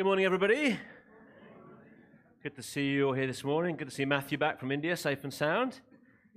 [0.00, 0.78] Good morning, everybody.
[2.42, 3.76] Good to see you all here this morning.
[3.76, 5.80] Good to see Matthew back from India, safe and sound.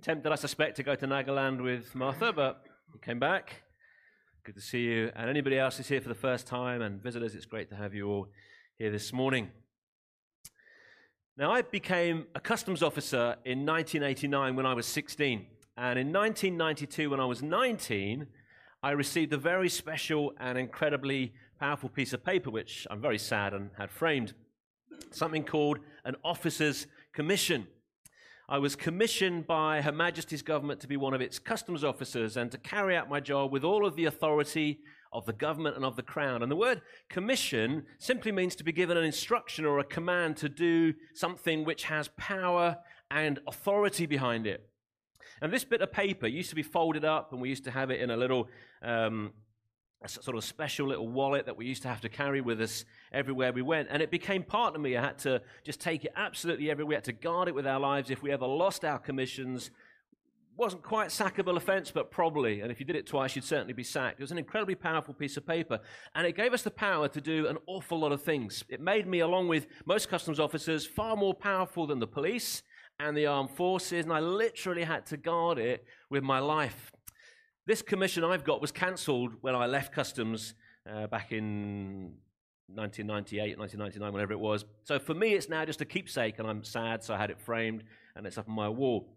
[0.01, 3.63] Tempted, I suspect, to go to Nagaland with Martha, but he came back.
[4.43, 5.13] Good to see you.
[5.15, 7.93] And anybody else who's here for the first time and visitors, it's great to have
[7.93, 8.27] you all
[8.77, 9.49] here this morning.
[11.37, 15.45] Now, I became a customs officer in 1989 when I was 16.
[15.77, 18.27] And in 1992, when I was 19,
[18.83, 21.31] I received a very special and incredibly
[21.63, 24.33] powerful piece of paper, which I'm very sad and had framed.
[25.11, 27.67] Something called an officer's commission.
[28.49, 32.51] I was commissioned by Her Majesty's government to be one of its customs officers and
[32.51, 34.81] to carry out my job with all of the authority
[35.13, 36.43] of the government and of the crown.
[36.43, 40.49] And the word commission simply means to be given an instruction or a command to
[40.49, 42.77] do something which has power
[43.09, 44.67] and authority behind it.
[45.41, 47.89] And this bit of paper used to be folded up, and we used to have
[47.89, 48.49] it in a little
[48.81, 49.31] um,
[50.03, 52.85] a sort of special little wallet that we used to have to carry with us
[53.11, 53.87] everywhere we went.
[53.89, 54.97] And it became part of me.
[54.97, 56.89] I had to just take it absolutely everywhere.
[56.89, 58.09] We had to guard it with our lives.
[58.09, 59.71] If we ever lost our commissions,
[60.55, 62.61] wasn't quite sackable offense, but probably.
[62.61, 64.19] And if you did it twice, you'd certainly be sacked.
[64.19, 65.79] It was an incredibly powerful piece of paper.
[66.15, 68.63] And it gave us the power to do an awful lot of things.
[68.69, 72.61] It made me, along with most customs officers, far more powerful than the police
[72.99, 74.05] and the armed forces.
[74.05, 76.91] And I literally had to guard it with my life.
[77.65, 80.53] This commission I've got was cancelled when I left customs
[80.85, 82.15] uh, back in
[82.67, 84.65] 1998, 1999, whenever it was.
[84.83, 87.39] So for me, it's now just a keepsake, and I'm sad, so I had it
[87.39, 87.83] framed,
[88.17, 89.07] and it's up on my wall.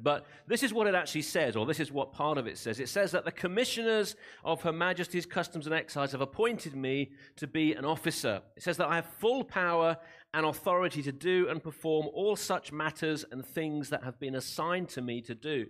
[0.00, 2.78] But this is what it actually says, or this is what part of it says.
[2.78, 7.48] It says that the commissioners of Her Majesty's Customs and Excise have appointed me to
[7.48, 8.40] be an officer.
[8.56, 9.96] It says that I have full power
[10.32, 14.88] and authority to do and perform all such matters and things that have been assigned
[14.90, 15.66] to me to do.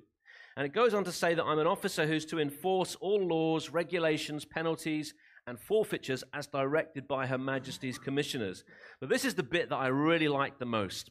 [0.56, 3.70] And it goes on to say that I'm an officer who's to enforce all laws,
[3.70, 5.14] regulations, penalties,
[5.46, 8.64] and forfeitures as directed by Her Majesty's commissioners.
[9.00, 11.10] But this is the bit that I really like the most.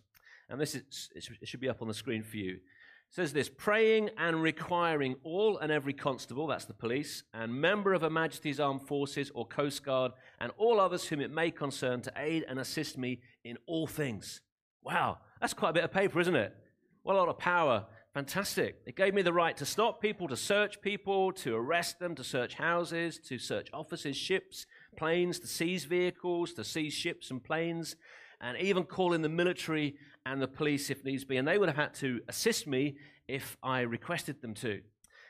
[0.50, 2.54] And this is, it should be up on the screen for you.
[2.54, 7.94] It says this praying and requiring all and every constable, that's the police, and member
[7.94, 12.02] of Her Majesty's Armed Forces or Coast Guard, and all others whom it may concern
[12.02, 14.42] to aid and assist me in all things.
[14.84, 16.56] Wow, that's quite a bit of paper, isn't it?
[17.04, 18.76] What a lot of power Fantastic.
[18.86, 22.24] It gave me the right to stop people, to search people, to arrest them, to
[22.24, 27.96] search houses, to search offices, ships, planes, to seize vehicles, to seize ships and planes,
[28.40, 29.96] and even call in the military
[30.28, 31.38] and the police if needs be.
[31.38, 32.98] And they would have had to assist me
[33.28, 34.82] if I requested them to.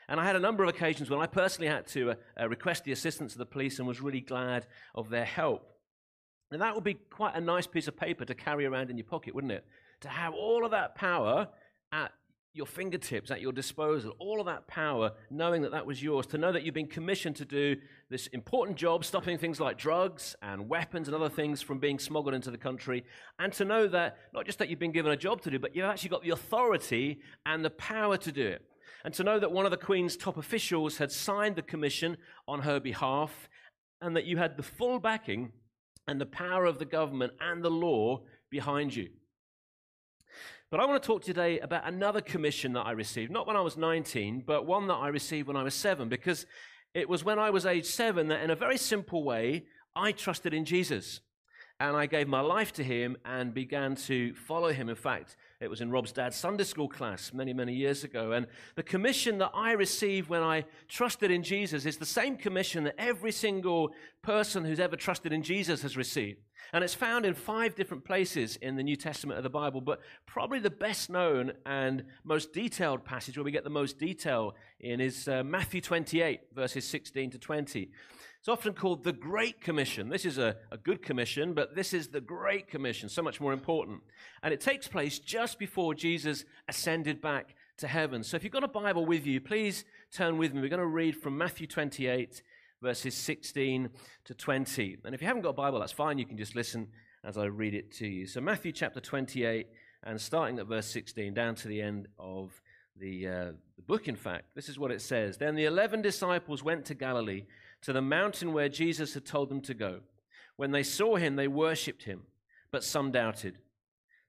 [0.06, 2.84] And I had a number of occasions when I personally had to uh, uh, request
[2.84, 5.70] the assistance of the police and was really glad of their help.
[6.50, 9.06] And that would be quite a nice piece of paper to carry around in your
[9.06, 9.64] pocket, wouldn't it?
[10.02, 11.48] To have all of that power
[11.90, 12.12] at
[12.54, 16.38] your fingertips at your disposal, all of that power, knowing that that was yours, to
[16.38, 17.76] know that you've been commissioned to do
[18.08, 22.32] this important job, stopping things like drugs and weapons and other things from being smuggled
[22.32, 23.04] into the country,
[23.40, 25.74] and to know that not just that you've been given a job to do, but
[25.74, 28.62] you've actually got the authority and the power to do it.
[29.04, 32.16] And to know that one of the Queen's top officials had signed the commission
[32.46, 33.48] on her behalf,
[34.00, 35.50] and that you had the full backing
[36.06, 39.08] and the power of the government and the law behind you.
[40.74, 43.60] But I want to talk today about another commission that I received, not when I
[43.60, 46.46] was 19, but one that I received when I was seven, because
[46.94, 50.52] it was when I was age seven that, in a very simple way, I trusted
[50.52, 51.20] in Jesus.
[51.78, 54.88] And I gave my life to him and began to follow him.
[54.88, 58.32] In fact, it was in Rob's dad's Sunday school class many, many years ago.
[58.32, 62.82] And the commission that I received when I trusted in Jesus is the same commission
[62.82, 63.90] that every single
[64.22, 66.40] person who's ever trusted in Jesus has received.
[66.72, 70.00] And it's found in five different places in the New Testament of the Bible, but
[70.26, 75.00] probably the best known and most detailed passage where we get the most detail in
[75.00, 77.90] is uh, Matthew 28, verses 16 to 20.
[78.44, 80.10] It's often called the Great Commission.
[80.10, 83.54] This is a, a good commission, but this is the Great Commission, so much more
[83.54, 84.02] important.
[84.42, 88.22] And it takes place just before Jesus ascended back to heaven.
[88.22, 90.60] So if you've got a Bible with you, please turn with me.
[90.60, 92.42] We're going to read from Matthew 28
[92.84, 93.90] verses 16
[94.26, 94.98] to 20.
[95.04, 96.18] And if you haven't got a Bible, that's fine.
[96.18, 96.86] You can just listen
[97.24, 98.26] as I read it to you.
[98.26, 99.66] So, Matthew chapter 28,
[100.04, 102.52] and starting at verse 16 down to the end of
[102.96, 106.62] the, uh, the book, in fact, this is what it says Then the eleven disciples
[106.62, 107.46] went to Galilee,
[107.82, 110.00] to the mountain where Jesus had told them to go.
[110.56, 112.22] When they saw him, they worshipped him,
[112.70, 113.58] but some doubted.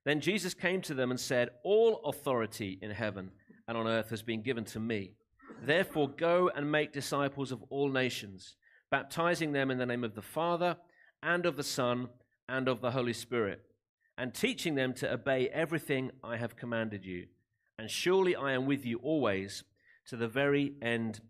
[0.05, 3.31] Then Jesus came to them and said, All authority in heaven
[3.67, 5.11] and on earth has been given to me.
[5.61, 8.55] Therefore, go and make disciples of all nations,
[8.91, 10.77] baptizing them in the name of the Father,
[11.23, 12.09] and of the Son,
[12.47, 13.61] and of the Holy Spirit,
[14.17, 17.27] and teaching them to obey everything I have commanded you.
[17.79, 19.63] And surely I am with you always
[20.07, 21.21] to the very end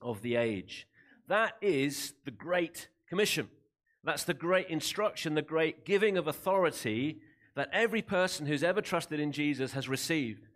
[0.00, 0.88] of the age.
[1.28, 3.48] That is the Great Commission.
[4.04, 7.20] That's the great instruction, the great giving of authority
[7.54, 10.48] that every person who's ever trusted in Jesus has received.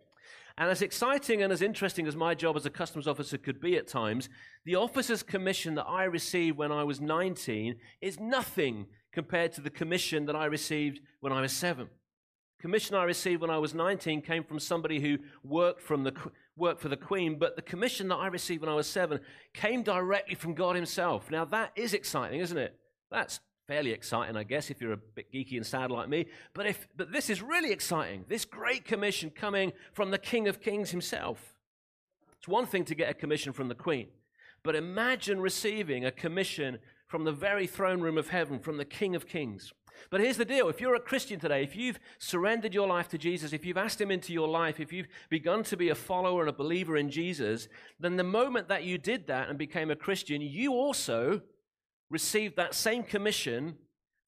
[0.57, 3.77] And as exciting and as interesting as my job as a customs officer could be
[3.77, 4.27] at times,
[4.65, 9.69] the officer's commission that I received when I was 19 is nothing compared to the
[9.69, 11.89] commission that I received when I was seven.
[12.59, 16.13] Commission I received when I was 19 came from somebody who worked, from the,
[16.55, 19.19] worked for the Queen, but the commission that I received when I was seven
[19.53, 21.29] came directly from God Himself.
[21.29, 22.75] Now, that is exciting, isn't it?
[23.11, 26.27] That's fairly exciting, I guess, if you're a bit geeky and sad like me.
[26.53, 28.25] But, if, but this is really exciting.
[28.29, 31.53] This great commission coming from the King of Kings himself.
[32.37, 34.07] It's one thing to get a commission from the Queen,
[34.63, 39.15] but imagine receiving a commission from the very throne room of heaven, from the King
[39.15, 39.73] of Kings.
[40.09, 43.17] But here's the deal if you're a Christian today, if you've surrendered your life to
[43.17, 46.41] Jesus, if you've asked Him into your life, if you've begun to be a follower
[46.41, 47.67] and a believer in Jesus,
[47.99, 51.41] then the moment that you did that and became a Christian, you also
[52.09, 53.75] received that same commission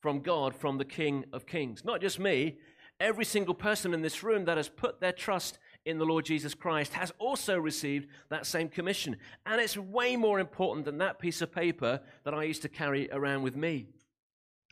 [0.01, 1.83] from God, from the King of Kings.
[1.83, 2.57] Not just me,
[2.99, 6.53] every single person in this room that has put their trust in the Lord Jesus
[6.53, 9.17] Christ has also received that same commission.
[9.45, 13.09] And it's way more important than that piece of paper that I used to carry
[13.11, 13.87] around with me.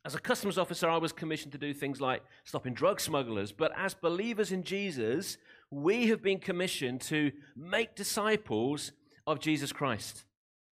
[0.05, 3.51] As a customs officer, I was commissioned to do things like stopping drug smugglers.
[3.51, 5.37] But as believers in Jesus,
[5.69, 8.93] we have been commissioned to make disciples
[9.25, 10.23] of Jesus Christ.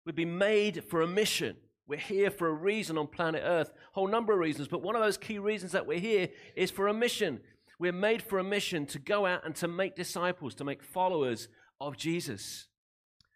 [0.05, 1.55] We've been made for a mission.
[1.87, 4.95] We're here for a reason on planet Earth, a whole number of reasons, but one
[4.95, 7.41] of those key reasons that we're here is for a mission.
[7.77, 11.49] We're made for a mission to go out and to make disciples, to make followers
[11.81, 12.67] of Jesus.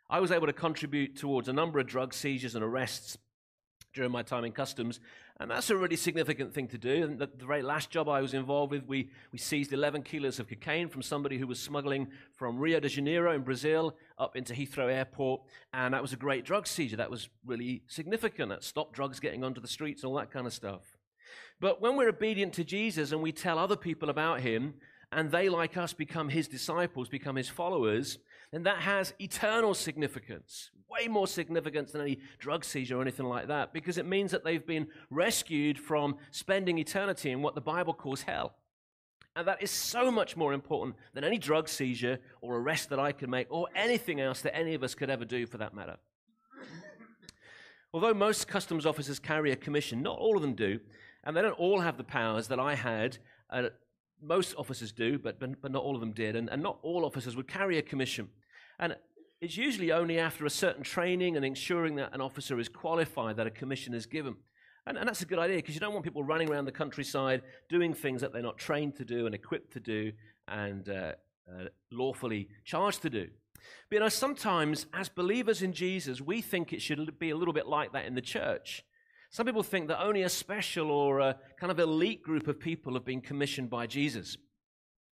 [0.10, 3.18] I was able to contribute towards a number of drug seizures and arrests
[3.94, 5.02] during my time in customs,
[5.39, 7.04] and that's a really significant thing to do.
[7.04, 10.39] And the, the, very last job I was involved with, we, we seized 11 kilos
[10.39, 14.54] of cocaine from somebody who was smuggling from Rio de Janeiro in Brazil up into
[14.54, 15.42] Heathrow Airport.
[15.74, 16.98] And that was a great drug seizure.
[16.98, 18.50] That was really significant.
[18.50, 20.98] That stopped drugs getting onto the streets and all that kind of stuff.
[21.60, 24.75] But when we're obedient to Jesus and we tell other people about him,
[25.12, 28.18] and they, like us, become his disciples, become his followers,
[28.52, 33.48] then that has eternal significance, way more significance than any drug seizure or anything like
[33.48, 37.94] that, because it means that they've been rescued from spending eternity in what the Bible
[37.94, 38.56] calls hell.
[39.36, 43.12] And that is so much more important than any drug seizure or arrest that I
[43.12, 45.98] could make, or anything else that any of us could ever do for that matter.
[47.94, 50.80] Although most customs officers carry a commission, not all of them do,
[51.24, 53.18] and they don't all have the powers that I had.
[53.50, 53.70] Uh,
[54.22, 57.36] most officers do, but, but, not all of them did, and, and not all officers
[57.36, 58.30] would carry a commission.
[58.80, 58.96] And
[59.42, 63.48] it's usually only after a certain training and ensuring that an officer is qualified that
[63.48, 64.36] a commission is given.
[64.88, 67.44] And, and that's a good idea because you don't want people running around the countryside
[67.69, 70.12] doing things that they're not trained to do and equipped to do
[70.48, 71.12] and uh,
[71.50, 73.28] uh, lawfully charged to do.
[73.90, 77.54] But you know, sometimes as believers in Jesus, we think it should be a little
[77.54, 78.84] bit like that in the church.
[79.29, 82.94] Some people think that only a special or a kind of elite group of people
[82.94, 84.38] have been commissioned by Jesus.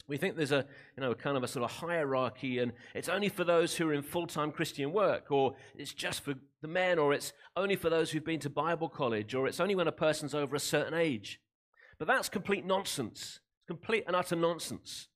[0.07, 0.65] We think there's a,
[0.95, 3.93] you know, kind of a sort of hierarchy, and it's only for those who are
[3.93, 7.89] in full time Christian work, or it's just for the men, or it's only for
[7.89, 10.93] those who've been to Bible college, or it's only when a person's over a certain
[10.93, 11.41] age.
[11.97, 13.39] But that's complete nonsense.
[13.57, 15.07] It's complete and utter nonsense.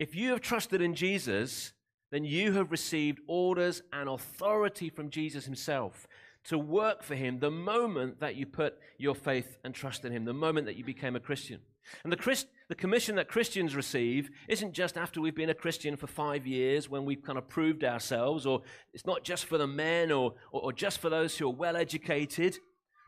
[0.00, 1.72] If you have trusted in Jesus,
[2.10, 6.07] then you have received orders and authority from Jesus himself
[6.48, 10.24] to work for him the moment that you put your faith and trust in him,
[10.24, 11.60] the moment that you became a Christian.
[12.02, 15.96] And the, Christ, the commission that Christians receive isn't just after we've been a Christian
[15.96, 18.62] for five years when we've kind of proved ourselves, or
[18.94, 21.76] it's not just for the men or, or, or just for those who are well
[21.76, 22.56] educated,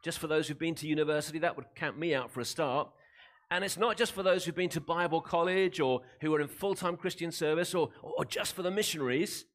[0.05, 1.39] just for those who've been to university.
[1.39, 2.91] That would count me out for a start.
[3.51, 6.49] And it's not just for those who've been to Bible college or who are in
[6.49, 9.47] full time Christian service or, or just for the missionaries.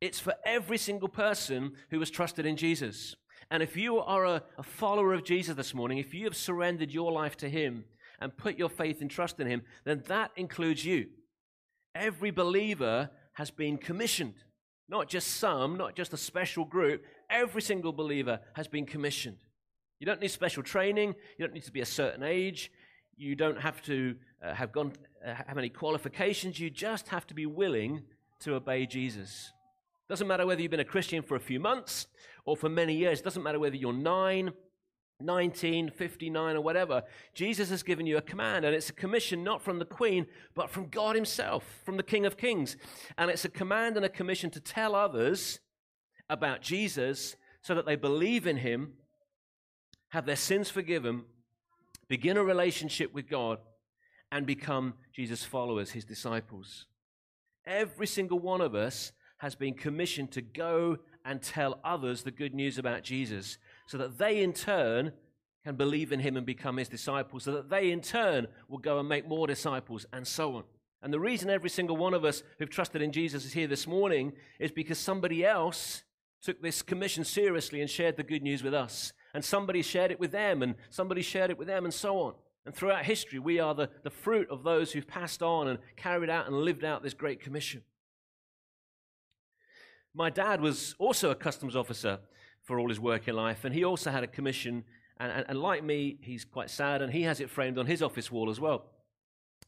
[0.00, 3.14] It's for every single person who has trusted in Jesus.
[3.50, 6.90] And if you are a, a follower of Jesus this morning, if you have surrendered
[6.90, 7.84] your life to Him,
[8.20, 11.08] and put your faith and trust in Him, then that includes you.
[11.94, 14.34] Every believer has been commissioned.
[14.88, 17.04] Not just some, not just a special group.
[17.30, 19.38] Every single believer has been commissioned.
[19.98, 21.14] You don't need special training.
[21.38, 22.70] You don't need to be a certain age.
[23.16, 24.92] You don't have to uh, have, gone,
[25.26, 26.58] uh, have any qualifications.
[26.58, 28.02] You just have to be willing
[28.40, 29.52] to obey Jesus.
[30.08, 32.06] Doesn't matter whether you've been a Christian for a few months
[32.44, 33.20] or for many years.
[33.20, 34.52] It doesn't matter whether you're nine
[35.20, 37.02] 19, 59, or whatever,
[37.34, 40.70] Jesus has given you a command, and it's a commission not from the Queen, but
[40.70, 42.76] from God Himself, from the King of Kings.
[43.16, 45.60] And it's a command and a commission to tell others
[46.28, 48.94] about Jesus so that they believe in Him,
[50.08, 51.24] have their sins forgiven,
[52.08, 53.58] begin a relationship with God,
[54.32, 56.86] and become Jesus' followers, His disciples.
[57.66, 62.54] Every single one of us has been commissioned to go and tell others the good
[62.54, 65.12] news about Jesus so that they in turn
[65.64, 68.98] can believe in him and become his disciples, so that they in turn will go
[68.98, 70.64] and make more disciples, and so on.
[71.00, 73.86] And the reason every single one of us who've trusted in Jesus is here this
[73.86, 76.02] morning is because somebody else
[76.42, 79.14] took this commission seriously and shared the good news with us.
[79.32, 82.34] And somebody shared it with them, and somebody shared it with them, and so on.
[82.66, 86.30] And throughout history, we are the, the fruit of those who've passed on and carried
[86.30, 87.82] out and lived out this great commission.
[90.14, 92.20] My dad was also a customs officer
[92.62, 94.84] for all his working life, and he also had a commission.
[95.18, 98.02] And, and, and like me, he's quite sad, and he has it framed on his
[98.02, 98.86] office wall as well.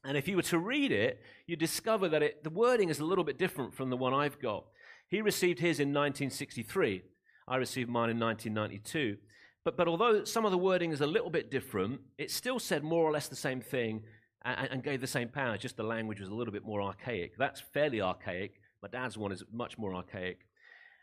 [0.05, 3.05] And if you were to read it, you'd discover that it, the wording is a
[3.05, 4.65] little bit different from the one I've got.
[5.09, 7.03] He received his in 1963.
[7.49, 9.17] I received mine in 1992.
[9.65, 12.85] But, but although some of the wording is a little bit different, it still said
[12.85, 14.05] more or less the same thing
[14.45, 17.37] and, and gave the same power, just the language was a little bit more archaic.
[17.37, 18.61] That's fairly archaic.
[18.87, 20.47] My dad's one is much more archaic.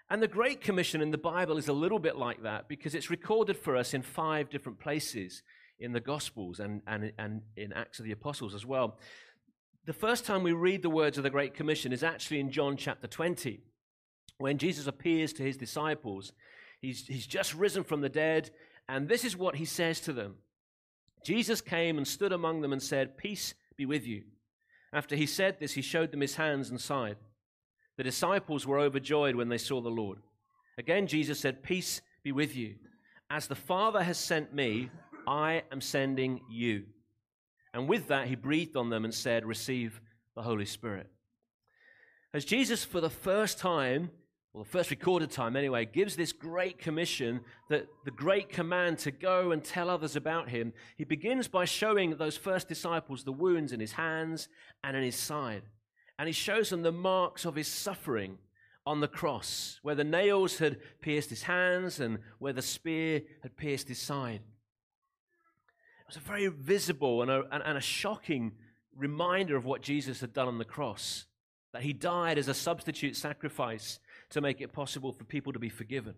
[0.10, 3.10] And the Great Commission in the Bible is a little bit like that because it's
[3.10, 5.44] recorded for us in five different places
[5.80, 9.00] in the Gospels and, and, and in Acts of the Apostles as well.
[9.86, 12.78] The first time we read the words of the Great Commission is actually in John
[12.78, 13.60] chapter 20,
[14.38, 16.32] when Jesus appears to his disciples.
[16.80, 18.52] He's, he's just risen from the dead,
[18.88, 20.36] and this is what he says to them
[21.26, 24.24] Jesus came and stood among them and said, Peace be with you.
[24.94, 27.18] After he said this, he showed them his hands and side.
[27.98, 30.20] The disciples were overjoyed when they saw the Lord.
[30.78, 32.76] Again, Jesus said, Peace be with you.
[33.30, 34.90] As the Father has sent me,
[35.28, 36.84] I am sending you.
[37.74, 40.02] And with that, he breathed on them and said, Receive
[40.36, 41.10] the Holy Spirit.
[42.34, 44.10] As Jesus, for the first time,
[44.54, 49.10] well, the first recorded time anyway, gives this great commission, that the great command to
[49.10, 53.72] go and tell others about him, he begins by showing those first disciples the wounds
[53.72, 54.50] in his hands
[54.84, 55.64] and in his side.
[56.24, 58.38] And he shows them the marks of his suffering
[58.86, 63.58] on the cross, where the nails had pierced his hands and where the spear had
[63.58, 68.54] pierced his side It was a very visible and a, and, a shocking
[68.96, 71.26] reminder of what Jesus had done on the cross.
[71.74, 74.00] That he died as a substitute sacrifice
[74.30, 76.16] to make it possible for people to be forgiven.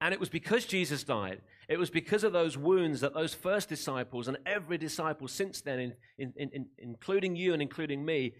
[0.00, 3.68] And it was because Jesus died, it was because of those wounds that those first
[3.68, 8.34] disciples and every disciple since then, in, in, in, including you and including me,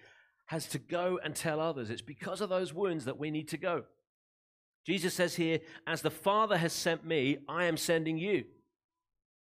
[0.47, 1.91] has to go and tell others.
[1.91, 3.85] It's because of those wounds that we need to go.
[4.85, 8.45] Jesus says here, As the Father has sent me, I am sending you.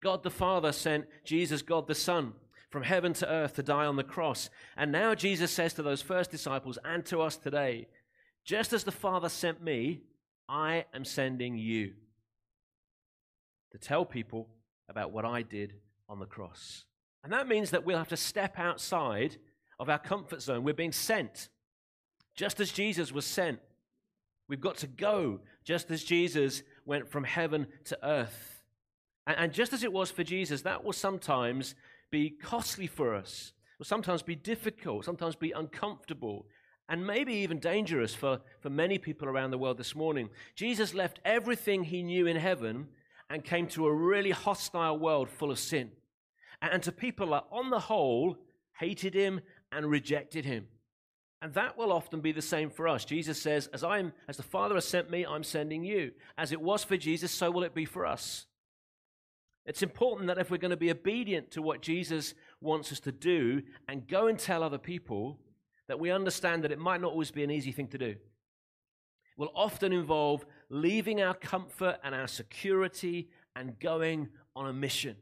[0.03, 2.35] God the Father sent Jesus, God the Son,
[2.71, 4.51] from heaven to earth to die on the cross.
[4.77, 7.89] And now Jesus says to those first disciples and to us today,
[8.45, 10.03] just as the Father sent me,
[10.49, 11.95] I am sending you
[13.73, 14.49] to tell people
[14.89, 15.75] about what I did
[16.09, 16.85] on the cross.
[17.25, 19.37] And that means that we'll have to step outside
[19.79, 20.65] of our comfort zone.
[20.65, 21.49] We're being sent,
[22.35, 23.61] just as Jesus was sent.
[24.49, 28.63] We've got to go, just as Jesus went from heaven to earth.
[29.27, 31.75] And, and just as it was for Jesus, that will sometimes
[32.11, 36.47] be costly for us, will sometimes be difficult, sometimes be uncomfortable,
[36.89, 40.31] and maybe even dangerous for, for many people around the world this morning.
[40.55, 42.87] Jesus left everything he knew in heaven
[43.29, 45.91] and came to a really hostile world full of sin.
[46.63, 48.37] And, and to people that, on the whole,
[48.79, 49.41] hated him
[49.77, 50.67] and rejected him.
[51.43, 53.05] And that will often be the same for us.
[53.05, 56.13] Jesus says, as I'm as the Father has sent me, I'm sending you.
[56.39, 58.47] As it was for Jesus, so will it be for us.
[59.67, 63.13] It's important that if we're going to be obedient to what Jesus wants us to
[63.13, 65.39] do and go and tell other people,
[65.89, 68.07] that we understand that it might not always be an easy thing to do.
[68.07, 68.19] It
[69.37, 75.17] will often involve leaving our comfort and our security and going on a mission.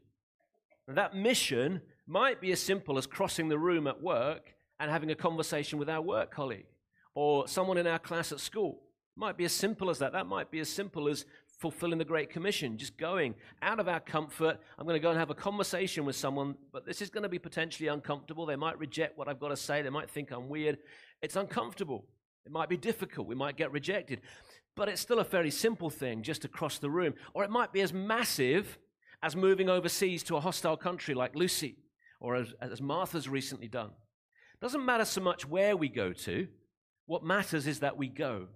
[0.87, 5.11] And that mission might be as simple as crossing the room at work and having
[5.11, 6.67] a conversation with our work colleague
[7.15, 8.81] or someone in our class at school.
[9.15, 10.11] Might be as simple as that.
[10.11, 11.25] That might be as simple as
[11.57, 14.59] fulfilling the Great Commission, just going out of our comfort.
[14.77, 17.29] I'm going to go and have a conversation with someone, but this is going to
[17.29, 18.45] be potentially uncomfortable.
[18.45, 20.79] They might reject what I've got to say, they might think I'm weird.
[21.21, 22.05] It's uncomfortable.
[22.45, 23.25] It might be difficult.
[23.25, 24.21] We might get rejected.
[24.75, 27.13] But it's still a very simple thing just to cross the room.
[27.33, 28.77] Or it might be as massive
[29.23, 31.77] as moving overseas to a hostile country like Lucy
[32.25, 33.91] or as, as Martha's recently done.
[34.53, 36.47] It doesn't matter so much where we go to.
[37.05, 38.47] What matters is that we go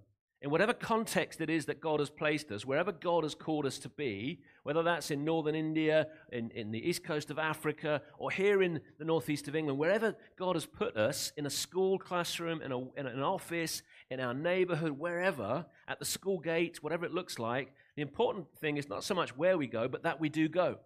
[0.42, 3.78] in whatever context it is that God has placed us, wherever God has called us
[3.80, 8.30] to be, whether that's in northern India, in, in the east coast of Africa, or
[8.30, 12.62] here in the northeast of England, wherever God has put us, in a school classroom,
[12.62, 17.12] in, a, in an office, in our neighborhood, wherever, at the school gate, whatever it
[17.12, 20.30] looks like, the important thing is not so much where we go, but that we
[20.30, 20.78] do go.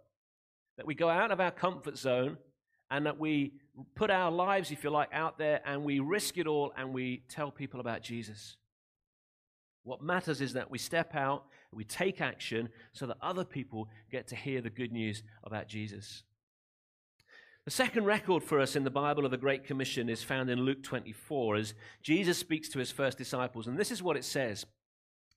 [0.79, 2.39] That we go out of our comfort zone
[2.91, 3.55] and that we
[3.95, 7.23] put our lives, if you like, out there and we risk it all and we
[7.29, 8.57] tell people about Jesus.
[9.83, 14.29] What matters is that we step out, we take action so that other people get
[14.29, 16.23] to hear the good news about Jesus.
[17.65, 20.61] The second record for us in the Bible of the Great Commission is found in
[20.61, 23.67] Luke 24 as Jesus speaks to his first disciples.
[23.67, 24.67] And this is what it says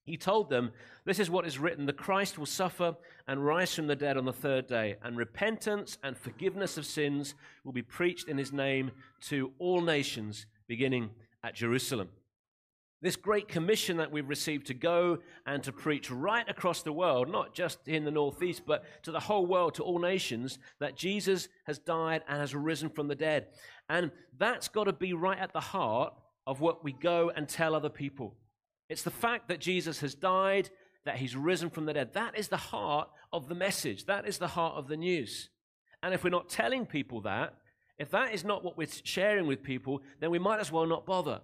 [0.08, 0.72] He told them,
[1.04, 2.96] This is what is written the Christ will suffer
[3.26, 7.34] and rise from the dead on the third day, and repentance and forgiveness of sins
[7.62, 8.90] will be preached in his name
[9.26, 11.10] to all nations, beginning
[11.44, 12.08] at Jerusalem.
[13.02, 17.28] This great commission that we've received to go and to preach right across the world,
[17.30, 21.50] not just in the Northeast, but to the whole world, to all nations, that Jesus
[21.66, 23.48] has died and has risen from the dead.
[23.90, 26.14] And that's got to be right at the heart
[26.46, 28.34] of what we go and tell other people.
[28.88, 30.70] It's the fact that Jesus has died,
[31.04, 32.14] that he's risen from the dead.
[32.14, 34.06] That is the heart of the message.
[34.06, 35.50] That is the heart of the news.
[36.02, 37.54] And if we're not telling people that,
[37.98, 41.04] if that is not what we're sharing with people, then we might as well not
[41.04, 41.40] bother.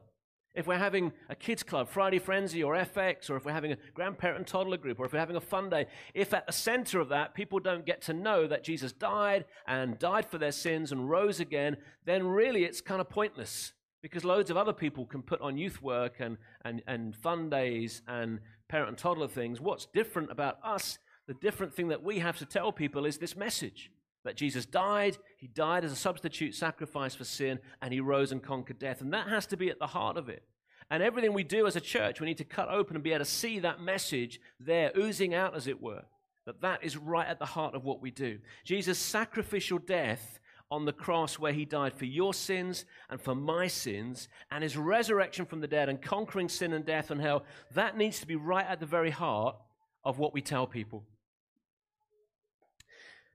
[0.55, 3.79] If we're having a kids club, Friday Frenzy or FX, or if we're having a
[3.93, 7.01] grandparent and toddler group, or if we're having a fun day, if at the center
[7.01, 10.93] of that people don't get to know that Jesus died and died for their sins
[10.93, 13.73] and rose again, then really it's kind of pointless
[14.05, 18.03] because loads of other people can put on youth work and, and, and fun days
[18.07, 19.63] and parent and toddler things.
[19.63, 23.35] What's different about us, the different thing that we have to tell people is this
[23.35, 23.91] message
[24.23, 28.43] that Jesus died, he died as a substitute sacrifice for sin, and he rose and
[28.43, 29.01] conquered death.
[29.01, 30.43] And that has to be at the heart of it.
[30.91, 33.25] And everything we do as a church, we need to cut open and be able
[33.25, 36.03] to see that message there, oozing out, as it were.
[36.45, 38.39] That that is right at the heart of what we do.
[38.65, 40.41] Jesus' sacrificial death
[40.71, 44.77] on the cross, where he died for your sins and for my sins, and his
[44.77, 47.45] resurrection from the dead and conquering sin and death and hell,
[47.75, 49.57] that needs to be right at the very heart
[50.05, 51.05] of what we tell people.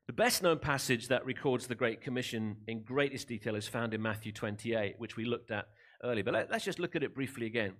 [0.07, 4.01] The best known passage that records the Great Commission in greatest detail is found in
[4.01, 5.67] Matthew 28, which we looked at
[6.03, 6.23] earlier.
[6.23, 7.73] But let, us just look at it briefly again.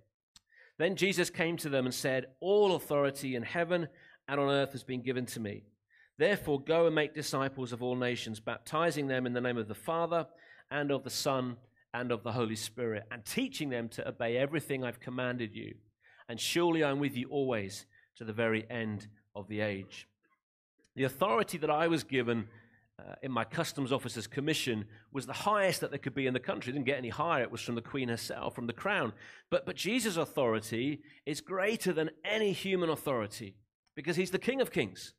[0.77, 3.88] Then Jesus came to them and said, All authority in heaven
[4.27, 5.63] and on earth has been given to me.
[6.20, 9.74] Therefore, go and make disciples of all nations, baptizing them in the name of the
[9.74, 10.28] Father
[10.70, 11.55] and of the Son
[11.94, 15.75] and of the Holy Spirit, and teaching them to obey everything I've commanded you.
[16.27, 17.86] And surely I'm with you always
[18.18, 20.10] to the very end of the age.
[20.98, 22.50] The authority that I was given
[23.00, 26.40] uh, in my customs officer's commission was the highest that there could be in the
[26.42, 26.72] country.
[26.72, 27.44] It didn't get any higher.
[27.44, 29.14] It was from the queen herself, from the crown.
[29.50, 33.55] But, but Jesus' authority is greater than any human authority
[33.96, 35.14] because he's the king of kings.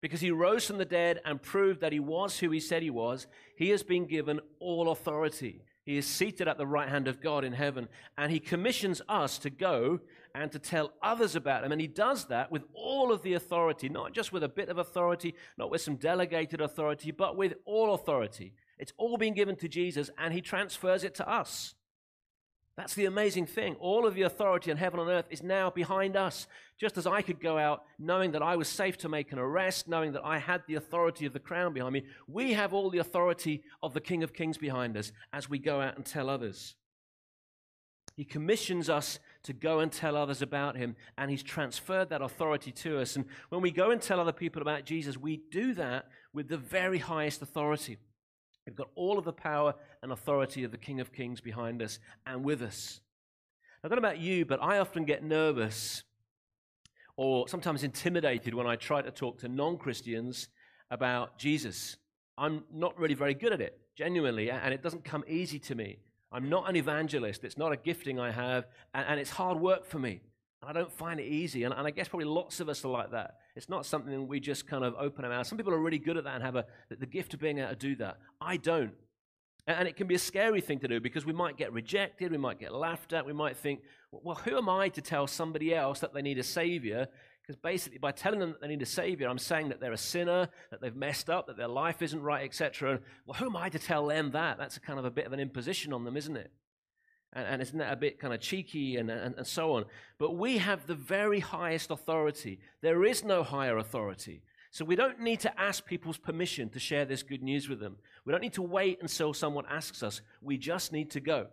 [0.00, 2.90] Because he rose from the dead and proved that he was who he said he
[2.90, 5.62] was, he has been given all authority.
[5.84, 9.38] He is seated at the right hand of God in heaven, and he commissions us
[9.38, 10.00] to go
[10.34, 11.70] and to tell others about him.
[11.70, 14.78] And he does that with all of the authority, not just with a bit of
[14.78, 18.52] authority, not with some delegated authority, but with all authority.
[18.78, 21.75] It's all been given to Jesus, and he transfers it to us.
[22.76, 23.74] That's the amazing thing.
[23.76, 26.46] All of the authority in heaven and earth is now behind us.
[26.78, 29.88] Just as I could go out knowing that I was safe to make an arrest,
[29.88, 32.98] knowing that I had the authority of the crown behind me, we have all the
[32.98, 36.74] authority of the King of Kings behind us as we go out and tell others.
[38.14, 42.72] He commissions us to go and tell others about him, and he's transferred that authority
[42.72, 43.16] to us.
[43.16, 46.56] And when we go and tell other people about Jesus, we do that with the
[46.56, 47.98] very highest authority.
[48.66, 52.00] We've got all of the power and authority of the King of Kings behind us
[52.26, 53.00] and with us.
[53.84, 56.02] I don't know about you, but I often get nervous
[57.16, 60.48] or sometimes intimidated when I try to talk to non Christians
[60.90, 61.96] about Jesus.
[62.36, 65.98] I'm not really very good at it, genuinely, and it doesn't come easy to me.
[66.32, 67.44] I'm not an evangelist.
[67.44, 70.20] It's not a gifting I have, and, it's hard work for me.
[70.60, 71.62] And I don't find it easy.
[71.62, 73.36] And, and I guess probably lots of us are like that.
[73.56, 75.46] It's not something we just kind of open our mouth.
[75.46, 77.70] Some people are really good at that and have a, the gift of being able
[77.70, 78.18] to do that.
[78.40, 78.92] I don't.
[79.66, 82.38] And it can be a scary thing to do because we might get rejected, we
[82.38, 83.80] might get laughed at, we might think,
[84.12, 87.08] well, who am I to tell somebody else that they need a savior?
[87.42, 89.98] Because basically, by telling them that they need a savior, I'm saying that they're a
[89.98, 93.00] sinner, that they've messed up, that their life isn't right, etc.
[93.24, 94.58] Well, who am I to tell them that?
[94.58, 96.52] That's a kind of a bit of an imposition on them, isn't it?
[97.36, 99.84] And, and isn't that a bit kind of cheeky and, and, and so on?
[100.18, 102.58] But we have the very highest authority.
[102.80, 104.42] There is no higher authority.
[104.70, 107.96] So we don't need to ask people's permission to share this good news with them.
[108.24, 110.22] We don't need to wait until someone asks us.
[110.40, 111.48] We just need to go.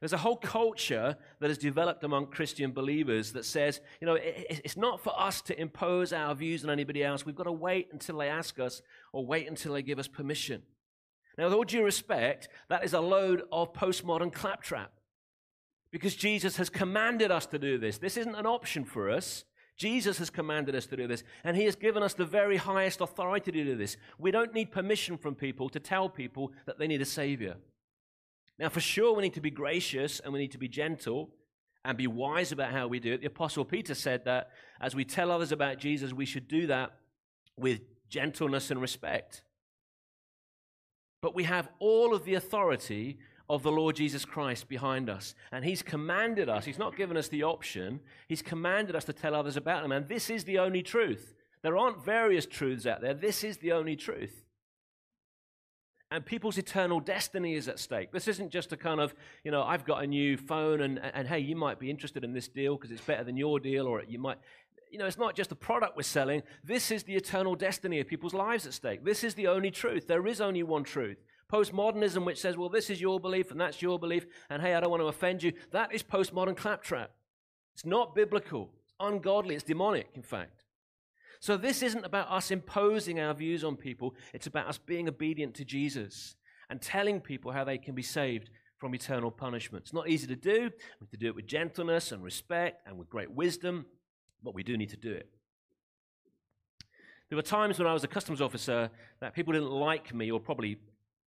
[0.00, 4.76] There's a whole culture that has developed among Christian believers that says, you know, it's
[4.76, 7.24] not for us to impose our views on anybody else.
[7.24, 8.82] We've got to wait until they ask us
[9.12, 10.62] or wait until they give us permission.
[11.38, 14.92] Now, with all due respect, that is a load of postmodern claptrap
[15.90, 17.98] because Jesus has commanded us to do this.
[17.98, 19.44] This isn't an option for us.
[19.76, 23.00] Jesus has commanded us to do this, and He has given us the very highest
[23.00, 23.96] authority to do this.
[24.18, 27.56] We don't need permission from people to tell people that they need a Savior.
[28.58, 31.30] Now, for sure, we need to be gracious and we need to be gentle,
[31.84, 33.20] and be wise about how we do it.
[33.20, 36.92] The Apostle Peter said that as we tell others about Jesus, we should do that
[37.56, 39.42] with gentleness and respect.
[41.22, 45.34] But we have all of the authority of the Lord Jesus Christ behind us.
[45.50, 49.34] And He's commanded us, He's not given us the option, He's commanded us to tell
[49.34, 49.92] others about Him.
[49.92, 51.34] And this is the only truth.
[51.62, 54.42] There aren't various truths out there, this is the only truth
[56.12, 58.12] and people's eternal destiny is at stake.
[58.12, 61.26] This isn't just a kind of, you know, I've got a new phone and, and
[61.26, 64.02] hey, you might be interested in this deal because it's better than your deal, or
[64.06, 64.36] you might,
[64.92, 66.42] you know, it's not just a product we're selling.
[66.62, 69.04] This is the eternal destiny of people's lives at stake.
[69.04, 70.06] This is the only truth.
[70.06, 71.16] There is only one truth.
[71.50, 74.80] Postmodernism, which says, well, this is your belief and that's your belief, and hey, I
[74.80, 77.10] don't want to offend you, that is postmodern claptrap.
[77.74, 80.64] It's not biblical, it's ungodly, it's demonic, in fact.
[81.40, 85.54] So this isn't about us imposing our views on people, it's about us being obedient
[85.56, 86.36] to Jesus
[86.70, 89.84] and telling people how they can be saved from eternal punishment.
[89.84, 90.70] It's not easy to do.
[90.70, 93.84] We have to do it with gentleness and respect and with great wisdom,
[94.42, 95.28] but we do need to do it.
[97.28, 100.38] There were times when I was a customs officer that people didn't like me, or
[100.38, 100.76] probably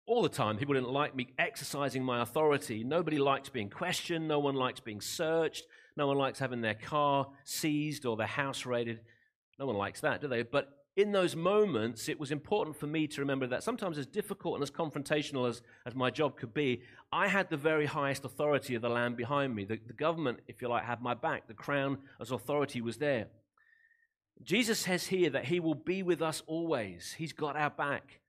[0.07, 2.85] all the time, people didn't like me exercising my authority.
[2.85, 4.29] Nobody likes being questioned.
[4.29, 5.64] No one likes being searched.
[5.97, 9.01] No one likes having their car seized or their house raided.
[9.59, 10.42] No one likes that, do they?
[10.42, 14.55] But in those moments, it was important for me to remember that sometimes, as difficult
[14.55, 16.81] and as confrontational as, as my job could be,
[17.13, 19.65] I had the very highest authority of the land behind me.
[19.65, 21.49] The, the government, if you like, had my back.
[21.49, 23.27] The crown as authority was there.
[24.43, 27.15] Jesus says here that he will be with us always.
[27.19, 28.21] He's got our back.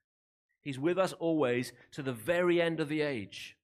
[0.62, 3.56] He's with us always to the very end of the age.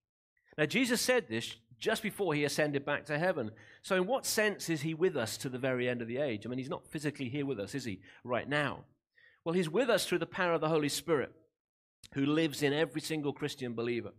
[0.58, 3.52] Now, Jesus said this just before he ascended back to heaven.
[3.82, 6.46] So, in what sense is he with us to the very end of the age?
[6.46, 8.86] I mean, he's not physically here with us, is he, right now?
[9.46, 11.32] Well, he's with us through the power of the Holy Spirit,
[12.14, 14.12] who lives in every single Christian believer.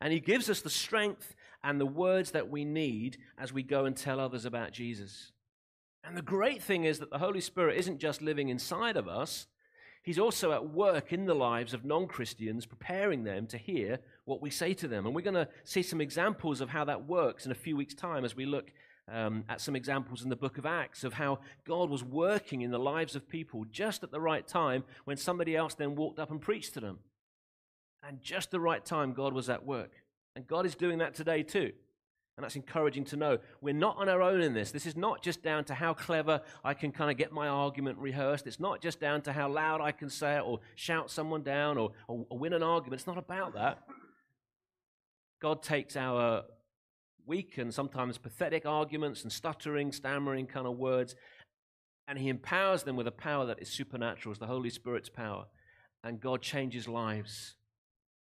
[0.00, 3.84] And he gives us the strength and the words that we need as we go
[3.84, 5.32] and tell others about Jesus.
[6.02, 9.46] And the great thing is that the Holy Spirit isn't just living inside of us,
[10.02, 14.40] He's also at work in the lives of non Christians, preparing them to hear what
[14.40, 15.04] we say to them.
[15.04, 17.94] And we're going to see some examples of how that works in a few weeks'
[17.94, 18.72] time as we look
[19.12, 22.70] um, at some examples in the book of Acts of how God was working in
[22.70, 26.30] the lives of people just at the right time when somebody else then walked up
[26.30, 26.98] and preached to them.
[28.06, 29.92] And just the right time, God was at work.
[30.34, 31.72] And God is doing that today too.
[32.36, 33.38] And that's encouraging to know.
[33.60, 34.70] We're not on our own in this.
[34.70, 37.98] This is not just down to how clever I can kind of get my argument
[37.98, 38.46] rehearsed.
[38.46, 41.76] It's not just down to how loud I can say it or shout someone down
[41.76, 43.00] or, or, or win an argument.
[43.00, 43.82] It's not about that.
[45.40, 46.44] God takes our
[47.26, 51.14] weak and sometimes pathetic arguments and stuttering, stammering kind of words,
[52.08, 55.46] and He empowers them with a power that is supernatural, as the Holy Spirit's power.
[56.02, 57.54] And God changes lives.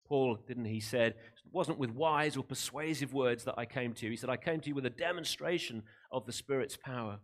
[0.06, 4.04] Paul, didn't he, said, it wasn't with wise or persuasive words that I came to
[4.04, 4.10] you.
[4.10, 7.18] He said, I came to you with a demonstration of the Spirit's power.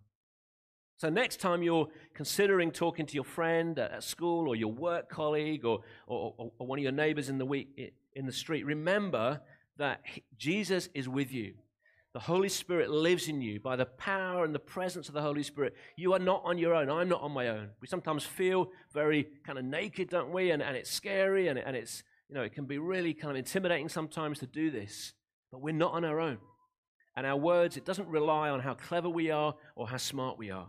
[0.96, 5.64] So, next time you're considering talking to your friend at school or your work colleague
[5.64, 9.40] or, or, or one of your neighbors in the, week, in the street, remember
[9.78, 10.00] that
[10.38, 11.54] Jesus is with you.
[12.12, 15.42] The Holy Spirit lives in you by the power and the presence of the Holy
[15.42, 15.74] Spirit.
[15.96, 16.90] You are not on your own.
[16.90, 17.70] I'm not on my own.
[17.80, 20.50] We sometimes feel very kind of naked, don't we?
[20.50, 23.36] And, and it's scary and, and it's you know, it can be really kind of
[23.36, 25.12] intimidating sometimes to do this,
[25.50, 26.38] but we're not on our own.
[27.14, 30.50] And our words, it doesn't rely on how clever we are or how smart we
[30.50, 30.66] are.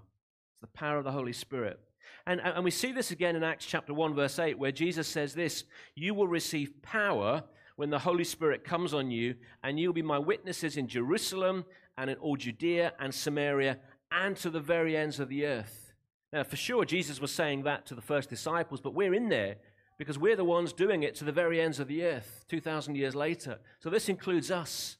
[0.51, 1.79] It's the power of the Holy Spirit.
[2.27, 5.33] And, and we see this again in Acts chapter 1, verse 8, where Jesus says
[5.33, 5.63] this
[5.95, 10.19] You will receive power when the Holy Spirit comes on you, and you'll be my
[10.19, 11.65] witnesses in Jerusalem
[11.97, 13.79] and in all Judea and Samaria
[14.11, 15.93] and to the very ends of the earth.
[16.31, 19.57] Now, for sure, Jesus was saying that to the first disciples, but we're in there
[19.97, 23.15] because we're the ones doing it to the very ends of the earth 2,000 years
[23.15, 23.59] later.
[23.79, 24.97] So this includes us.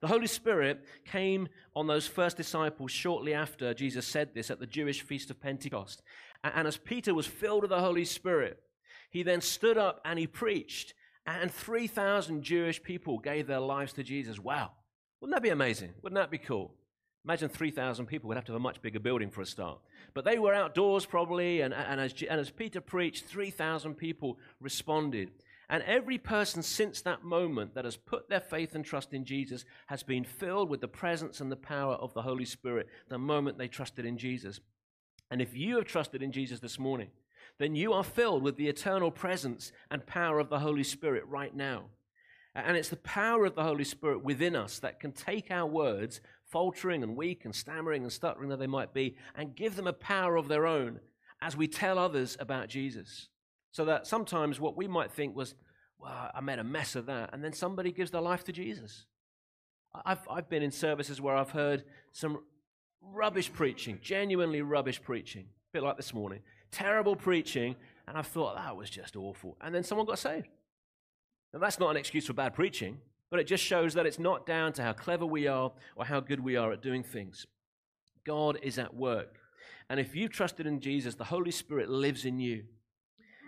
[0.00, 4.66] The Holy Spirit came on those first disciples shortly after Jesus said this at the
[4.66, 6.02] Jewish feast of Pentecost.
[6.42, 8.60] And as Peter was filled with the Holy Spirit,
[9.10, 10.92] he then stood up and he preached,
[11.26, 14.38] and 3,000 Jewish people gave their lives to Jesus.
[14.38, 14.72] Wow.
[15.20, 15.90] Wouldn't that be amazing?
[16.02, 16.72] Wouldn't that be cool?
[17.24, 19.78] Imagine 3,000 people would have to have a much bigger building for a start.
[20.12, 25.30] But they were outdoors probably, and, and, as, and as Peter preached, 3,000 people responded.
[25.68, 29.64] And every person since that moment that has put their faith and trust in Jesus
[29.86, 33.56] has been filled with the presence and the power of the Holy Spirit the moment
[33.56, 34.60] they trusted in Jesus.
[35.30, 37.08] And if you have trusted in Jesus this morning,
[37.62, 41.54] then you are filled with the eternal presence and power of the Holy Spirit right
[41.54, 41.84] now.
[42.54, 46.20] And it's the power of the Holy Spirit within us that can take our words,
[46.50, 49.92] faltering and weak and stammering and stuttering though they might be, and give them a
[49.92, 51.00] power of their own
[51.40, 53.28] as we tell others about Jesus.
[53.70, 55.54] So that sometimes what we might think was,
[55.98, 59.06] well, I made a mess of that, and then somebody gives their life to Jesus.
[60.04, 62.40] I've, I've been in services where I've heard some
[63.00, 66.40] rubbish preaching, genuinely rubbish preaching, a bit like this morning.
[66.72, 67.76] Terrible preaching,
[68.08, 69.56] and I've thought that was just awful.
[69.60, 70.48] And then someone got saved.
[71.52, 72.98] Now, that's not an excuse for bad preaching,
[73.30, 76.20] but it just shows that it's not down to how clever we are or how
[76.20, 77.46] good we are at doing things.
[78.24, 79.36] God is at work.
[79.88, 82.64] And if you've trusted in Jesus, the Holy Spirit lives in you.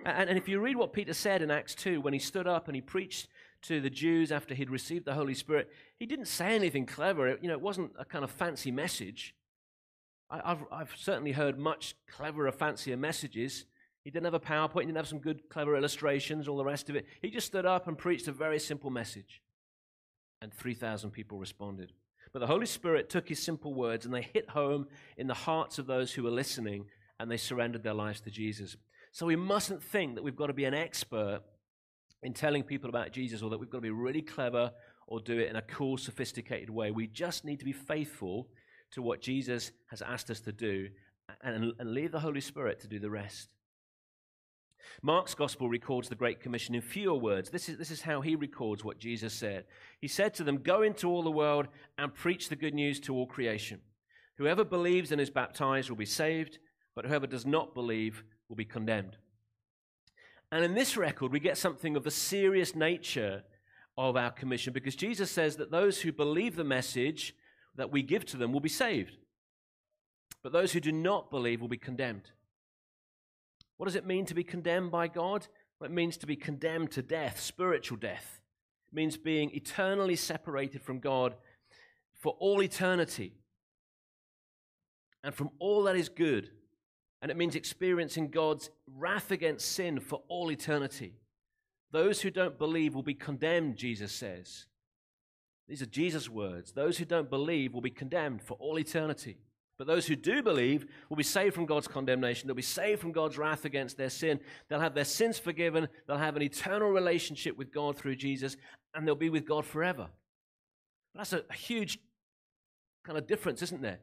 [0.04, 2.68] And, and if you read what Peter said in Acts 2, when he stood up
[2.68, 3.28] and he preached
[3.62, 7.28] to the Jews after he'd received the Holy Spirit, he didn't say anything clever.
[7.28, 9.34] It, you know, it wasn't a kind of fancy message.
[10.42, 13.64] I, have I've certainly heard much cleverer, fancier messages.
[14.02, 16.90] He didn't have a PowerPoint, he didn't have some good, clever illustrations, all the rest
[16.90, 17.06] of it.
[17.22, 19.42] He just stood up and preached a very simple message.
[20.42, 21.92] And 3,000 people responded.
[22.32, 25.78] But the Holy Spirit took his simple words and they hit home in the hearts
[25.78, 26.86] of those who were listening
[27.20, 28.76] and they surrendered their lives to Jesus.
[29.12, 31.42] So we mustn't think that we've got to be an expert
[32.22, 34.72] in telling people about Jesus or that we've got to be really clever
[35.06, 36.90] or do it in a cool, sophisticated way.
[36.90, 38.48] We just need to be faithful
[38.94, 40.88] to what Jesus has asked us to do
[41.42, 43.48] and, and leave the Holy Spirit to do the rest.
[45.02, 47.50] Mark's gospel records the Great Commission in fewer words.
[47.50, 49.64] This is, this is how he records what Jesus said.
[50.00, 53.14] He said to them, Go into all the world and preach the good news to
[53.14, 53.80] all creation.
[54.36, 56.58] Whoever believes and is baptized will be saved,
[56.94, 59.16] but whoever does not believe will be condemned.
[60.52, 63.42] And in this record, we get something of the serious nature
[63.96, 67.34] of our commission because Jesus says that those who believe the message
[67.76, 69.16] that we give to them will be saved,
[70.42, 72.30] but those who do not believe will be condemned.
[73.76, 75.46] What does it mean to be condemned by God?
[75.78, 78.40] Well, it means to be condemned to death, spiritual death.
[78.88, 81.34] It means being eternally separated from God
[82.14, 83.32] for all eternity
[85.24, 86.50] and from all that is good.
[87.20, 91.14] And it means experiencing God's wrath against sin for all eternity.
[91.90, 94.66] Those who don't believe will be condemned, Jesus says.
[95.68, 96.72] These are Jesus' words.
[96.72, 99.38] Those who don't believe will be condemned for all eternity.
[99.76, 102.46] But those who do believe will be saved from God's condemnation.
[102.46, 104.38] They'll be saved from God's wrath against their sin.
[104.68, 105.88] They'll have their sins forgiven.
[106.06, 108.56] They'll have an eternal relationship with God through Jesus,
[108.94, 110.08] and they'll be with God forever.
[111.14, 111.98] That's a, huge
[113.04, 113.98] kind of difference, isn't there?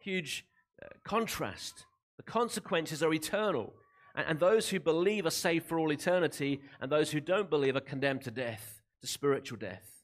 [0.00, 0.46] Huge
[0.82, 1.86] uh, contrast.
[2.16, 3.74] The consequences are eternal.
[4.14, 7.76] And, and those who believe are saved for all eternity, and those who don't believe
[7.76, 9.97] are condemned to death, to spiritual death.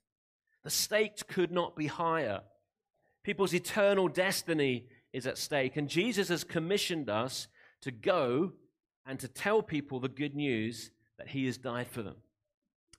[0.65, 2.41] The stakes could not be higher.
[3.23, 5.77] People's eternal destiny is at stake.
[5.77, 7.49] And Jesus has commissioned us
[7.83, 8.53] to go
[9.07, 12.17] and to tell people the good news that He has died for them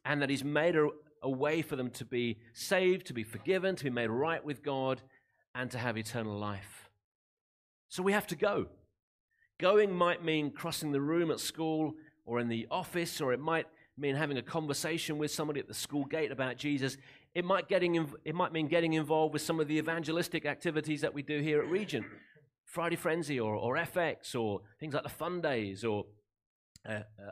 [0.05, 0.87] and that He's made a,
[1.21, 4.63] a way for them to be saved, to be forgiven, to be made right with
[4.63, 5.01] God,
[5.55, 6.89] and to have eternal life.
[7.89, 8.67] So we have to go.
[9.57, 13.67] Going might mean crossing the room at school or in the office, or it might
[13.97, 16.97] mean having a conversation with somebody at the school gate about Jesus.
[17.33, 21.13] It might, getting, it might mean getting involved with some of the evangelistic activities that
[21.13, 22.05] we do here at Regent.
[22.65, 26.05] Friday Frenzy or, or FX or things like the Fun Days or
[26.87, 27.31] uh, uh,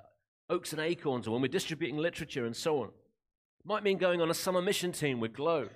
[0.49, 2.87] Oaks and Acorns or when we're distributing literature and so on.
[2.87, 5.67] It might mean going on a summer mission team with Glow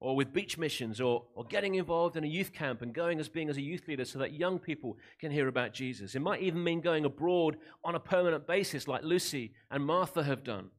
[0.00, 3.28] or with beach missions or, or getting involved in a youth camp and going as
[3.28, 6.14] being as a youth leader so that young people can hear about Jesus.
[6.14, 10.44] It might even mean going abroad on a permanent basis like Lucy and Martha have
[10.44, 10.70] done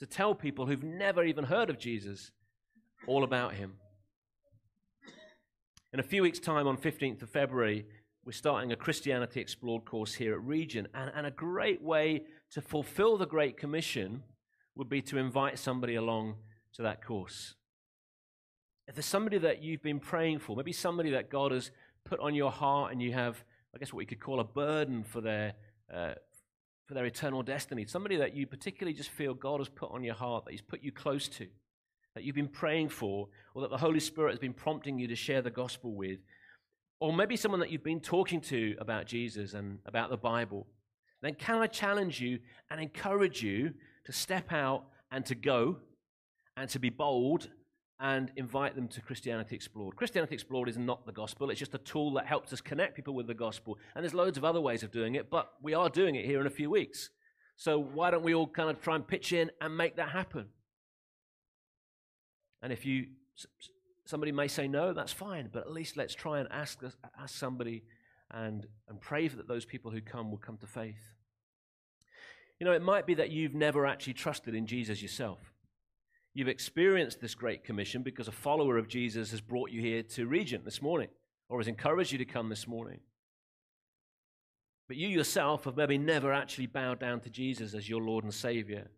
[0.00, 2.32] to tell people who've never even heard of Jesus
[3.06, 3.74] all about him.
[5.92, 7.86] In a few weeks' time, on 15th of February,
[8.24, 10.88] we're starting a Christianity Explored course here at Regent.
[10.94, 14.22] And, and a great way to fulfill the Great Commission
[14.74, 16.36] would be to invite somebody along
[16.74, 17.54] to that course.
[18.88, 21.70] If there's somebody that you've been praying for, maybe somebody that God has
[22.04, 23.42] put on your heart and you have,
[23.74, 25.54] I guess, what we could call a burden for their,
[25.92, 26.14] uh,
[26.86, 27.84] for their eternal destiny.
[27.84, 30.82] Somebody that you particularly just feel God has put on your heart, that He's put
[30.82, 31.46] you close to,
[32.14, 35.16] that you've been praying for, or that the Holy Spirit has been prompting you to
[35.16, 36.18] share the gospel with.
[36.98, 40.66] Or maybe someone that you've been talking to about Jesus and about the Bible.
[41.20, 42.40] Then can I challenge you
[42.70, 45.76] and encourage you to step out and to go
[46.56, 47.48] and to be bold
[48.02, 49.94] and invite them to Christianity Explored.
[49.94, 53.14] Christianity Explored is not the gospel, it's just a tool that helps us connect people
[53.14, 53.78] with the gospel.
[53.94, 56.40] And there's loads of other ways of doing it, but we are doing it here
[56.40, 57.10] in a few weeks.
[57.56, 60.48] So why don't we all kind of try and pitch in and make that happen?
[62.60, 63.06] And if you
[64.04, 66.80] somebody may say no, that's fine, but at least let's try and ask
[67.20, 67.84] ask somebody
[68.32, 71.14] and and pray that those people who come will come to faith.
[72.58, 75.51] You know, it might be that you've never actually trusted in Jesus yourself.
[76.34, 80.26] You've experienced this great commission because a follower of Jesus has brought you here to
[80.26, 81.08] Regent this morning
[81.48, 83.00] or has encouraged you to come this morning.
[84.88, 88.32] But you yourself have maybe never actually bowed down to Jesus as your Lord and
[88.32, 88.88] Savior.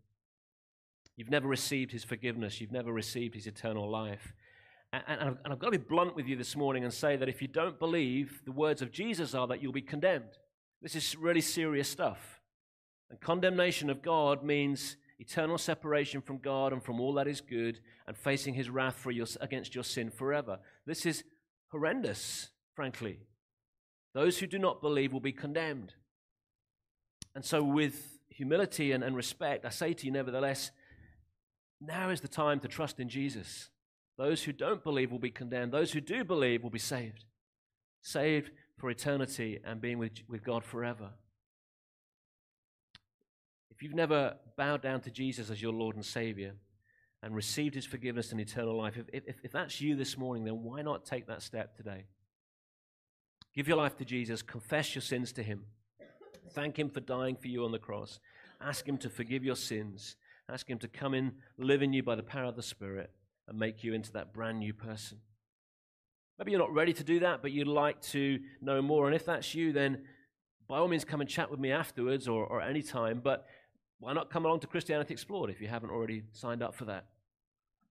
[1.17, 2.61] You've never received his forgiveness.
[2.61, 4.33] You've never received his eternal life.
[4.93, 7.49] And, I've got to be blunt with you this morning and say that if you
[7.49, 10.39] don't believe, the words of Jesus are that you'll be condemned.
[10.81, 12.41] This is really serious stuff.
[13.11, 17.81] And condemnation of God means eternal separation from God and from all that is good
[18.07, 20.59] and facing his wrath for your, against your sin forever.
[20.87, 21.25] This is
[21.71, 23.21] horrendous, frankly.
[24.15, 25.95] Those who do not believe will be condemned.
[27.35, 30.71] And so, with humility and, and respect, I say to you, nevertheless,
[31.81, 33.71] now is the time to trust in Jesus.
[34.17, 35.73] Those who don't believe will be condemned.
[35.73, 37.25] Those who do believe will be saved.
[38.03, 41.11] Saved for eternity and being with, with God forever.
[43.85, 46.55] You've never bowed down to Jesus as your Lord and Savior
[47.23, 50.63] and received his forgiveness and eternal life, if, if, if that's you this morning, then
[50.63, 52.07] why not take that step today?
[53.55, 55.65] Give your life to Jesus, confess your sins to him,
[56.53, 58.21] thank him for dying for you on the cross,
[58.59, 60.17] ask him to forgive your sins,
[60.51, 63.11] ask him to come in, live in you by the power of the Spirit,
[63.49, 65.19] and make you into that brand new person.
[66.39, 69.09] Maybe you're not ready to do that, but you'd like to know more.
[69.09, 70.05] And if that's you, then
[70.67, 73.21] by all means come and chat with me afterwards or, or any time.
[73.23, 73.47] But
[74.05, 77.07] why not come along to Christianity Explored if you haven't already signed up for that?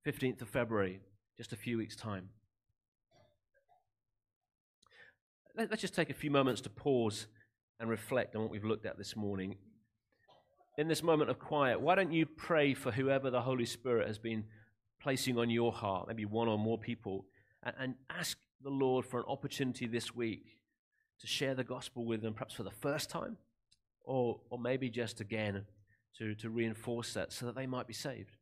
[0.05, 0.99] 15th of February,
[1.37, 2.29] just a few weeks' time.
[5.57, 7.25] Let's just take a few moments to pause
[7.79, 9.55] and reflect on what we've looked at this morning.
[10.77, 14.19] In this moment of quiet, why don't you pray for whoever the Holy Spirit has
[14.19, 14.43] been
[15.01, 17.25] placing on your heart, maybe one or more people,
[17.63, 20.59] and, and ask the Lord for an opportunity this week
[21.21, 23.37] to share the gospel with them, perhaps for the first time,
[24.03, 25.65] or, or maybe just again
[26.17, 28.37] to, to reinforce that so that they might be saved.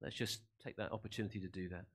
[0.00, 1.86] Let's just take that opportunity to do that.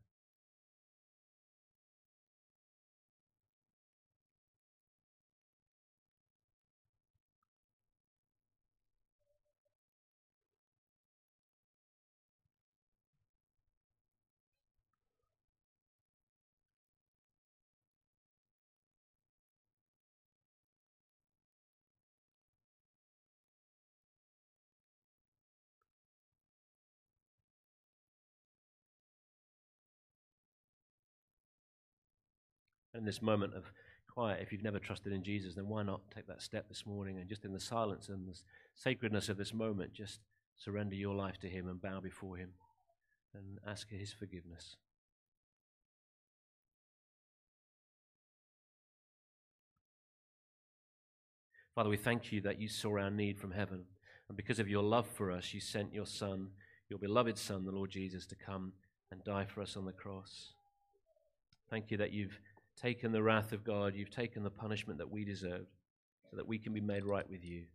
[32.95, 33.63] In this moment of
[34.13, 37.17] quiet, if you've never trusted in Jesus, then why not take that step this morning
[37.17, 38.37] and just in the silence and the
[38.75, 40.19] sacredness of this moment, just
[40.57, 42.49] surrender your life to Him and bow before Him
[43.33, 44.75] and ask His forgiveness.
[51.73, 53.85] Father, we thank you that you saw our need from heaven.
[54.29, 56.49] And because of your love for us, you sent your Son,
[56.87, 58.73] your beloved Son, the Lord Jesus, to come
[59.11, 60.53] and die for us on the cross.
[61.71, 62.39] Thank you that you've
[62.81, 65.67] taken the wrath of God, you've taken the punishment that we deserved,
[66.29, 67.65] so that we can be made right with you.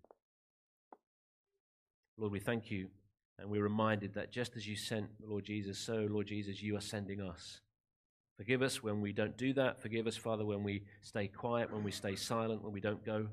[2.16, 2.88] Lord, we thank you,
[3.38, 6.76] and we're reminded that just as you sent the Lord Jesus, so, Lord Jesus, you
[6.76, 7.61] are sending us.
[8.37, 9.80] Forgive us when we don't do that.
[9.80, 13.28] Forgive us, Father, when we stay quiet, when we stay silent, when we don't go.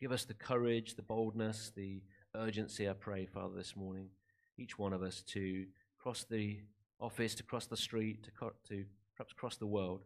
[0.00, 2.02] Give us the courage, the boldness, the
[2.34, 4.08] urgency, I pray, Father, this morning,
[4.56, 5.66] each one of us to
[5.98, 6.60] cross the
[7.00, 8.84] office, to cross the street, to, co- to
[9.16, 10.02] perhaps cross the world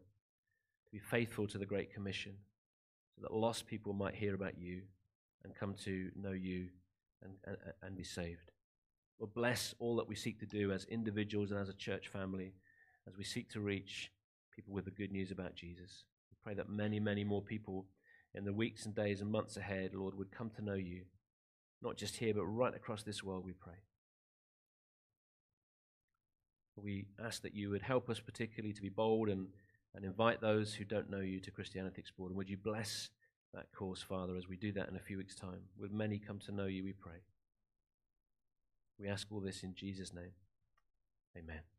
[0.95, 2.35] be faithful to the Great Commission
[3.17, 4.83] so that lost people might hear about you
[5.43, 6.69] and come to know you
[7.21, 8.53] and, and, and be saved.
[9.19, 12.53] Lord, bless all that we seek to do as individuals and as a church family
[13.09, 14.13] as we seek to reach
[14.55, 16.05] people with the good news about Jesus.
[16.31, 17.87] We pray that many, many more people
[18.33, 21.03] in the weeks and days and months ahead, Lord, would come to know you,
[21.83, 23.83] not just here, but right across this world, we pray.
[26.77, 29.49] We ask that you would help us particularly to be bold and
[29.95, 32.31] and invite those who don't know you to Christianity Explored.
[32.31, 33.11] And would you bless
[33.53, 35.61] that course, Father, as we do that in a few weeks' time?
[35.79, 37.23] Would many come to know you, we pray.
[38.99, 40.33] We ask all this in Jesus' name.
[41.37, 41.74] Amen.